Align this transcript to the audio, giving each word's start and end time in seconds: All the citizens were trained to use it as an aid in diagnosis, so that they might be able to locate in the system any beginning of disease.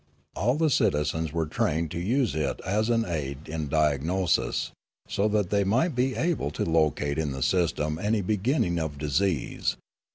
All 0.35 0.55
the 0.55 0.71
citizens 0.71 1.31
were 1.31 1.45
trained 1.45 1.91
to 1.91 1.99
use 1.99 2.33
it 2.33 2.59
as 2.65 2.89
an 2.89 3.05
aid 3.05 3.47
in 3.47 3.67
diagnosis, 3.67 4.71
so 5.07 5.27
that 5.27 5.51
they 5.51 5.63
might 5.63 5.93
be 5.93 6.15
able 6.15 6.49
to 6.57 6.65
locate 6.65 7.19
in 7.19 7.33
the 7.33 7.43
system 7.43 7.99
any 7.99 8.21
beginning 8.21 8.79
of 8.79 8.97
disease. 8.97 9.77